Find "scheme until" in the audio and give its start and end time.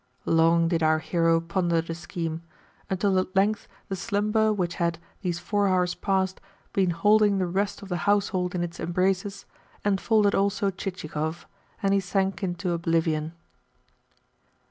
1.93-3.19